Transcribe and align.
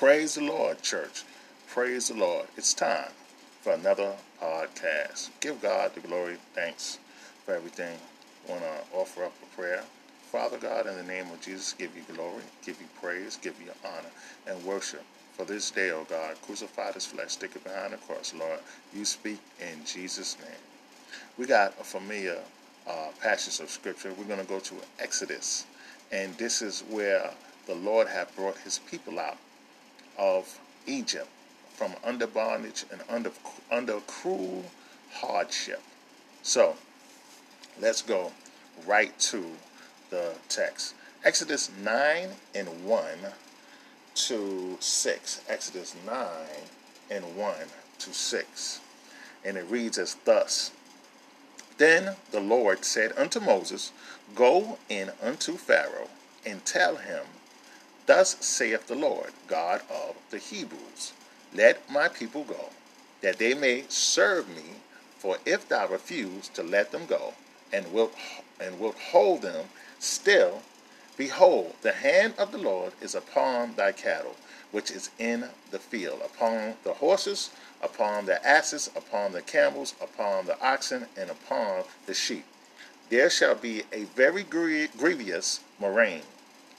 Praise 0.00 0.36
the 0.36 0.42
Lord, 0.42 0.80
church. 0.80 1.24
Praise 1.68 2.08
the 2.08 2.14
Lord. 2.14 2.46
It's 2.56 2.72
time 2.72 3.10
for 3.60 3.74
another 3.74 4.14
podcast. 4.42 5.28
Give 5.40 5.60
God 5.60 5.94
the 5.94 6.00
glory, 6.00 6.38
thanks 6.54 6.98
for 7.44 7.54
everything. 7.54 7.98
Want 8.48 8.62
to 8.62 8.96
offer 8.96 9.24
up 9.24 9.34
a 9.42 9.54
prayer. 9.54 9.82
Father 10.32 10.56
God, 10.56 10.86
in 10.86 10.96
the 10.96 11.02
name 11.02 11.30
of 11.30 11.42
Jesus, 11.42 11.74
give 11.74 11.94
you 11.94 12.02
glory, 12.14 12.44
give 12.64 12.80
you 12.80 12.86
praise, 12.98 13.36
give 13.42 13.60
you 13.60 13.70
honor, 13.84 14.08
and 14.46 14.64
worship. 14.64 15.04
For 15.36 15.44
this 15.44 15.70
day, 15.70 15.90
O 15.90 15.98
oh 15.98 16.06
God, 16.08 16.34
crucify 16.40 16.92
this 16.92 17.04
flesh, 17.04 17.32
stick 17.32 17.54
it 17.54 17.62
behind 17.62 17.92
the 17.92 17.98
cross, 17.98 18.32
Lord. 18.34 18.60
You 18.94 19.04
speak 19.04 19.40
in 19.60 19.84
Jesus' 19.84 20.38
name. 20.38 20.64
We 21.36 21.44
got 21.44 21.78
a 21.78 21.84
familiar 21.84 22.38
uh, 22.88 23.08
passage 23.20 23.62
of 23.62 23.68
scripture. 23.68 24.14
We're 24.16 24.24
going 24.24 24.40
to 24.40 24.46
go 24.46 24.60
to 24.60 24.74
Exodus, 24.98 25.66
and 26.10 26.34
this 26.38 26.62
is 26.62 26.84
where 26.88 27.30
the 27.66 27.74
Lord 27.74 28.08
had 28.08 28.34
brought 28.34 28.56
his 28.56 28.78
people 28.78 29.20
out 29.20 29.36
of 30.20 30.60
Egypt 30.86 31.26
from 31.74 31.94
under 32.04 32.26
bondage 32.26 32.84
and 32.92 33.00
under 33.08 33.32
under 33.72 34.00
cruel 34.00 34.64
hardship. 35.12 35.80
So 36.42 36.76
let's 37.80 38.02
go 38.02 38.32
right 38.86 39.18
to 39.18 39.44
the 40.10 40.34
text. 40.48 40.94
Exodus 41.24 41.70
9 41.82 42.28
and 42.54 42.84
1 42.84 43.04
to 44.14 44.76
6. 44.78 45.40
Exodus 45.48 45.94
9 46.06 46.16
and 47.10 47.36
1 47.36 47.54
to 47.98 48.14
6. 48.14 48.80
And 49.44 49.56
it 49.56 49.64
reads 49.68 49.98
as 49.98 50.16
thus 50.24 50.70
Then 51.78 52.16
the 52.30 52.40
Lord 52.40 52.84
said 52.84 53.12
unto 53.16 53.40
Moses, 53.40 53.92
Go 54.34 54.78
in 54.88 55.12
unto 55.22 55.56
Pharaoh, 55.56 56.08
and 56.44 56.64
tell 56.64 56.96
him, 56.96 57.24
Thus 58.10 58.36
saith 58.40 58.88
the 58.88 58.96
Lord, 58.96 59.32
God 59.46 59.82
of 59.88 60.16
the 60.30 60.38
Hebrews 60.38 61.12
let 61.54 61.88
my 61.88 62.08
people 62.08 62.42
go, 62.42 62.70
that 63.20 63.38
they 63.38 63.54
may 63.54 63.84
serve 63.88 64.48
me. 64.48 64.80
For 65.16 65.38
if 65.46 65.68
thou 65.68 65.86
refuse 65.86 66.48
to 66.48 66.64
let 66.64 66.90
them 66.90 67.06
go, 67.06 67.34
and 67.72 67.92
wilt 67.92 68.12
and 68.58 68.80
wilt 68.80 68.96
hold 69.12 69.42
them 69.42 69.66
still, 70.00 70.62
behold, 71.16 71.76
the 71.82 71.92
hand 71.92 72.34
of 72.36 72.50
the 72.50 72.58
Lord 72.58 72.94
is 73.00 73.14
upon 73.14 73.76
thy 73.76 73.92
cattle, 73.92 74.34
which 74.72 74.90
is 74.90 75.10
in 75.20 75.48
the 75.70 75.78
field, 75.78 76.20
upon 76.24 76.74
the 76.82 76.94
horses, 76.94 77.50
upon 77.80 78.26
the 78.26 78.44
asses, 78.44 78.90
upon 78.96 79.30
the 79.30 79.42
camels, 79.42 79.94
upon 80.00 80.46
the 80.46 80.60
oxen, 80.60 81.06
and 81.16 81.30
upon 81.30 81.84
the 82.06 82.14
sheep. 82.14 82.44
There 83.08 83.30
shall 83.30 83.54
be 83.54 83.84
a 83.92 84.02
very 84.02 84.42
grievous 84.42 85.60
murrain, 85.78 86.22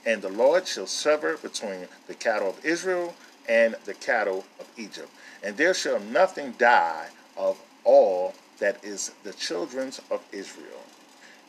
and 0.06 0.22
the 0.22 0.30
Lord 0.30 0.68
shall 0.68 0.88
sever 0.88 1.38
between 1.38 1.88
the 2.08 2.14
cattle 2.14 2.50
of 2.50 2.66
Israel 2.66 3.14
and 3.48 3.76
the 3.86 3.94
cattle 3.94 4.46
of 4.60 4.68
Egypt. 4.78 5.10
And 5.44 5.58
there 5.58 5.74
shall 5.74 6.00
nothing 6.00 6.54
die 6.58 7.08
of 7.38 7.60
all 7.84 8.34
that 8.60 8.84
is 8.84 9.12
the 9.24 9.34
children 9.34 9.92
of 10.10 10.22
Israel. 10.32 10.86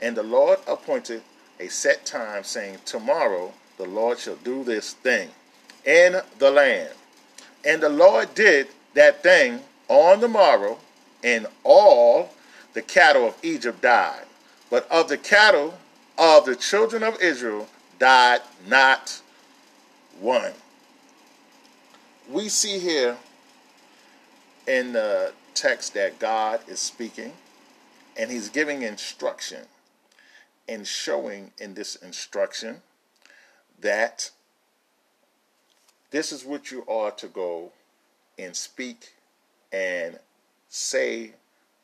And 0.00 0.16
the 0.16 0.22
Lord 0.22 0.58
appointed 0.66 1.22
a 1.60 1.68
set 1.68 2.04
time, 2.04 2.44
saying, 2.44 2.78
Tomorrow 2.84 3.52
the 3.76 3.86
Lord 3.86 4.18
shall 4.18 4.36
do 4.36 4.64
this 4.64 4.94
thing 4.94 5.28
in 5.84 6.20
the 6.38 6.50
land. 6.50 6.94
And 7.64 7.82
the 7.82 7.88
Lord 7.88 8.34
did 8.34 8.68
that 8.94 9.22
thing 9.22 9.60
on 9.88 10.20
the 10.20 10.28
morrow, 10.28 10.78
and 11.22 11.46
all 11.64 12.30
the 12.72 12.82
cattle 12.82 13.26
of 13.26 13.36
Egypt 13.42 13.82
died. 13.82 14.24
But 14.70 14.90
of 14.90 15.08
the 15.08 15.18
cattle 15.18 15.74
of 16.18 16.46
the 16.46 16.56
children 16.56 17.02
of 17.02 17.20
Israel 17.20 17.68
died 18.02 18.40
not 18.66 19.22
one 20.18 20.50
we 22.28 22.48
see 22.48 22.80
here 22.80 23.16
in 24.66 24.92
the 24.92 25.32
text 25.54 25.94
that 25.94 26.18
God 26.18 26.58
is 26.66 26.80
speaking 26.80 27.32
and 28.16 28.28
he's 28.28 28.48
giving 28.48 28.82
instruction 28.82 29.66
and 30.68 30.84
showing 30.84 31.52
in 31.58 31.74
this 31.74 31.94
instruction 31.94 32.82
that 33.80 34.32
this 36.10 36.32
is 36.32 36.44
what 36.44 36.72
you 36.72 36.84
are 36.88 37.12
to 37.12 37.28
go 37.28 37.70
and 38.36 38.56
speak 38.56 39.12
and 39.72 40.18
say 40.68 41.34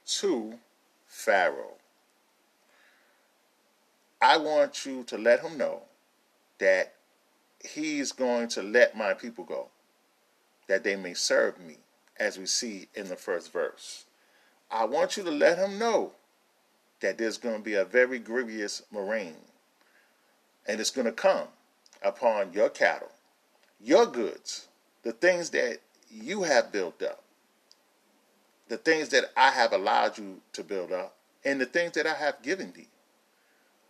to 0.07 0.55
Pharaoh. 1.07 1.77
I 4.21 4.37
want 4.37 4.85
you 4.85 5.05
to 5.05 5.17
let 5.17 5.43
him 5.43 5.57
know 5.57 5.83
that 6.59 6.95
he's 7.61 8.13
going 8.13 8.49
to 8.49 8.63
let 8.63 8.97
my 8.97 9.15
people 9.15 9.45
go 9.45 9.69
that 10.69 10.85
they 10.85 10.95
may 10.95 11.15
serve 11.15 11.59
me, 11.59 11.77
as 12.21 12.39
we 12.39 12.47
see 12.47 12.89
in 12.95 13.09
the 13.09 13.17
first 13.17 13.53
verse. 13.53 14.05
I 14.71 14.85
want 14.85 15.17
you 15.17 15.25
to 15.25 15.31
let 15.31 15.59
him 15.59 15.79
know 15.79 16.13
that 17.01 17.17
there's 17.19 17.39
going 17.39 17.57
to 17.57 17.63
be 17.63 17.75
a 17.75 17.85
very 17.85 18.19
grievous 18.19 18.83
murrain, 18.93 19.37
and 20.67 20.79
it's 20.79 20.91
going 20.91 21.07
to 21.07 21.13
come 21.13 21.49
upon 22.03 22.53
your 22.53 22.69
cattle, 22.69 23.11
your 23.81 24.07
goods, 24.07 24.69
the 25.03 25.13
things 25.13 25.51
that 25.51 25.79
you 26.11 26.43
have 26.43 26.71
built 26.71 27.03
up, 27.03 27.23
the 28.69 28.77
things 28.77 29.09
that 29.09 29.31
I 29.37 29.51
have 29.51 29.73
allowed 29.73 30.19
you 30.19 30.41
to 30.53 30.63
build 30.63 30.93
up, 30.93 31.15
and 31.45 31.61
the 31.61 31.67
things 31.67 31.93
that 31.93 32.07
I 32.07 32.15
have 32.15 32.43
given 32.43 32.73
thee. 32.73 32.89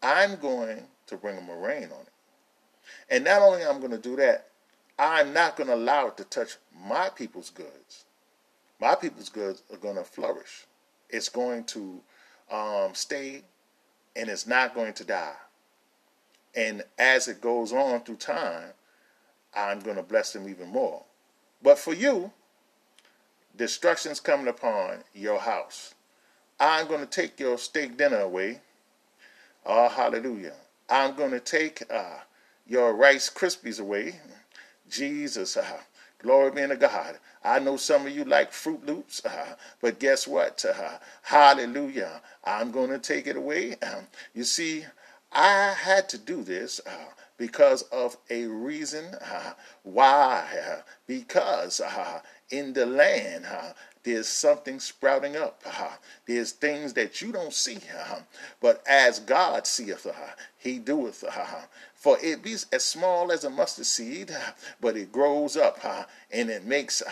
I'm 0.01 0.37
going 0.37 0.85
to 1.09 1.17
bring 1.17 1.39
a 1.39 1.41
murrain 1.41 1.85
on 1.85 2.03
it. 2.03 2.13
And 3.11 3.25
not 3.25 3.43
only 3.43 3.63
am 3.63 3.77
I 3.77 3.79
going 3.79 3.91
to 3.93 3.99
do 3.99 4.17
that, 4.17 4.49
I'm 4.99 5.33
not 5.33 5.57
going 5.57 5.69
to 5.69 5.75
allow 5.75 6.09
it 6.09 6.17
to 6.17 6.25
touch 6.25 6.57
my 6.87 7.09
people's 7.09 7.51
goods. 7.51 8.05
My 8.81 8.95
people's 8.95 9.29
goods 9.29 9.63
are 9.73 9.79
going 9.79 9.97
to 9.97 10.05
flourish. 10.05 10.67
It's 11.09 11.29
going 11.29 11.65
to 11.65 12.01
um, 12.51 12.95
stay 12.95 13.43
and 14.17 14.29
it's 14.29 14.47
not 14.47 14.75
going 14.75 14.93
to 14.95 15.05
die. 15.05 15.35
And 16.55 16.83
as 16.99 17.29
it 17.29 17.41
goes 17.41 17.73
on 17.73 18.01
through 18.01 18.17
time, 18.17 18.73
I'm 19.55 19.81
going 19.81 19.97
to 19.97 20.03
bless 20.03 20.33
them 20.33 20.49
even 20.49 20.69
more. 20.69 21.05
But 21.63 21.79
for 21.79 21.95
you, 21.95 22.33
destruction's 23.57 24.21
coming 24.21 24.49
upon 24.49 25.05
your 25.15 25.39
house. 25.39 25.95
I'm 26.61 26.89
going 26.89 27.01
to 27.01 27.07
take 27.07 27.39
your 27.39 27.59
steak 27.59 27.97
dinner 27.97 28.21
away. 28.21 28.61
Oh, 29.65 29.89
hallelujah. 29.89 30.55
I'm 30.89 31.15
going 31.15 31.31
to 31.31 31.41
take 31.41 31.83
uh, 31.91 32.19
your 32.69 32.95
Rice 32.95 33.31
Krispies 33.31 33.81
away. 33.81 34.21
Jesus, 34.89 35.57
uh, 35.57 35.79
glory 36.23 36.51
be 36.51 36.67
to 36.67 36.77
God. 36.77 37.19
I 37.43 37.59
know 37.59 37.77
some 37.77 38.07
of 38.07 38.13
you 38.13 38.25
like 38.25 38.53
Froot 38.53 38.87
Loops, 38.87 39.25
uh, 39.25 39.57
but 39.81 39.99
guess 39.99 40.29
what? 40.29 40.65
Uh, 40.65 40.99
hallelujah. 41.23 42.21
I'm 42.45 42.71
going 42.71 42.91
to 42.91 42.99
take 42.99 43.27
it 43.27 43.37
away. 43.37 43.77
Um, 43.77 44.07
you 44.35 44.45
see, 44.45 44.85
I 45.33 45.75
had 45.79 46.09
to 46.11 46.19
do 46.19 46.43
this 46.43 46.81
uh, 46.87 47.13
because 47.39 47.83
of 47.83 48.17
a 48.29 48.47
reason. 48.47 49.15
Uh, 49.21 49.53
why? 49.83 50.47
Uh, 50.71 50.81
because 51.07 51.81
in 52.51 52.75
the 52.75 52.87
land, 52.87 53.47
there's 54.09 54.27
something 54.27 54.81
sprouting 54.81 55.37
up. 55.37 55.61
Uh-huh. 55.67 55.95
There's 56.25 56.53
things 56.53 56.95
that 56.95 57.21
you 57.21 57.31
don't 57.31 57.53
see. 57.53 57.77
Uh-huh. 57.77 58.21
But 58.59 58.83
as 58.89 59.21
God 59.21 59.67
seeth, 59.67 60.07
uh-huh, 60.07 60.35
he 60.57 60.79
doeth. 60.79 61.23
For 61.95 62.17
it 62.23 62.43
be 62.43 62.55
as 62.73 62.85
small 62.85 63.31
as 63.31 63.45
a 63.45 63.51
mustard 63.51 63.85
seed, 63.85 64.35
but 64.81 64.97
it 64.97 65.13
grows 65.13 65.59
up 65.59 65.85
and 66.31 66.49
it 66.49 66.65
makes 66.65 67.03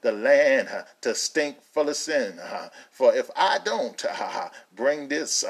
the 0.00 0.10
land 0.10 0.68
to 1.02 1.14
stink 1.14 1.62
full 1.62 1.88
of 1.88 1.94
sin. 1.94 2.40
For 2.90 3.14
if 3.14 3.30
I 3.36 3.60
don't 3.64 4.04
bring 4.74 5.06
this 5.06 5.44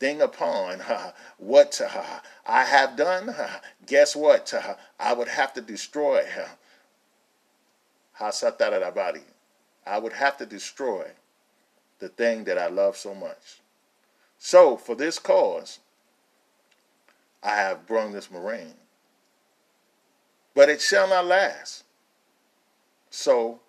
thing 0.00 0.22
upon 0.22 0.80
what 1.38 1.80
I 2.44 2.64
have 2.64 2.96
done, 2.96 3.32
guess 3.86 4.16
what? 4.16 4.52
I 4.98 5.12
would 5.12 5.28
have 5.28 5.52
to 5.52 5.60
destroy. 5.60 6.26
I 9.86 9.98
would 9.98 10.12
have 10.12 10.36
to 10.38 10.46
destroy 10.46 11.06
the 11.98 12.08
thing 12.08 12.44
that 12.44 12.58
I 12.58 12.68
love 12.68 12.96
so 12.96 13.14
much. 13.14 13.60
So, 14.38 14.76
for 14.76 14.94
this 14.94 15.18
cause, 15.18 15.78
I 17.42 17.56
have 17.56 17.86
brung 17.86 18.12
this 18.12 18.30
murrain. 18.30 18.74
But 20.54 20.68
it 20.68 20.80
shall 20.80 21.08
not 21.08 21.26
last. 21.26 21.84
So 23.10 23.60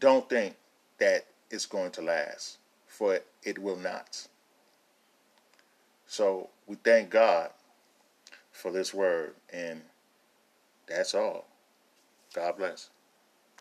don't 0.00 0.28
think 0.28 0.56
that 0.98 1.26
it's 1.50 1.66
going 1.66 1.90
to 1.92 2.02
last, 2.02 2.58
for 2.86 3.20
it 3.42 3.58
will 3.58 3.76
not. 3.76 4.26
So 6.06 6.48
we 6.66 6.76
thank 6.76 7.10
God 7.10 7.50
for 8.52 8.70
this 8.70 8.94
word, 8.94 9.34
and 9.52 9.82
that's 10.86 11.14
all. 11.14 11.46
God 12.34 12.56
bless. 12.56 12.90